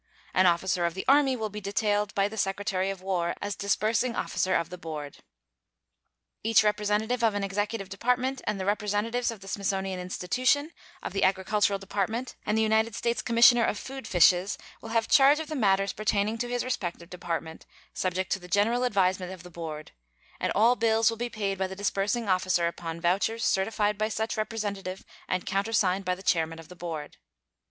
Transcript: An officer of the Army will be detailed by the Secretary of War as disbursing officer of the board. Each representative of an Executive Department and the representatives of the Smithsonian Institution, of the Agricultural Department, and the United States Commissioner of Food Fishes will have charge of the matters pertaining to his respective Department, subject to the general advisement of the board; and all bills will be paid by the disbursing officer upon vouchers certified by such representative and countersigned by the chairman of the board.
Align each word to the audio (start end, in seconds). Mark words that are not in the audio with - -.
An 0.33 0.47
officer 0.47 0.83
of 0.83 0.95
the 0.95 1.05
Army 1.07 1.35
will 1.35 1.51
be 1.51 1.61
detailed 1.61 2.15
by 2.15 2.27
the 2.27 2.35
Secretary 2.35 2.89
of 2.89 3.03
War 3.03 3.35
as 3.39 3.55
disbursing 3.55 4.15
officer 4.15 4.55
of 4.55 4.71
the 4.71 4.77
board. 4.79 5.19
Each 6.43 6.63
representative 6.63 7.23
of 7.23 7.35
an 7.35 7.43
Executive 7.43 7.87
Department 7.87 8.41
and 8.45 8.59
the 8.59 8.65
representatives 8.65 9.29
of 9.29 9.41
the 9.41 9.47
Smithsonian 9.47 9.99
Institution, 9.99 10.71
of 11.03 11.13
the 11.13 11.23
Agricultural 11.23 11.77
Department, 11.77 12.35
and 12.47 12.57
the 12.57 12.63
United 12.63 12.95
States 12.95 13.21
Commissioner 13.21 13.63
of 13.63 13.77
Food 13.77 14.07
Fishes 14.07 14.57
will 14.81 14.89
have 14.89 15.07
charge 15.07 15.39
of 15.39 15.49
the 15.49 15.55
matters 15.55 15.93
pertaining 15.93 16.39
to 16.39 16.49
his 16.49 16.63
respective 16.63 17.11
Department, 17.11 17.67
subject 17.93 18.31
to 18.31 18.39
the 18.39 18.47
general 18.47 18.83
advisement 18.85 19.31
of 19.31 19.43
the 19.43 19.51
board; 19.51 19.91
and 20.39 20.51
all 20.55 20.75
bills 20.75 21.11
will 21.11 21.17
be 21.17 21.29
paid 21.29 21.59
by 21.59 21.67
the 21.67 21.75
disbursing 21.75 22.27
officer 22.27 22.65
upon 22.65 22.99
vouchers 22.99 23.45
certified 23.45 23.99
by 23.99 24.09
such 24.09 24.35
representative 24.35 25.05
and 25.27 25.45
countersigned 25.45 26.05
by 26.05 26.15
the 26.15 26.23
chairman 26.23 26.57
of 26.57 26.69
the 26.69 26.75
board. 26.75 27.17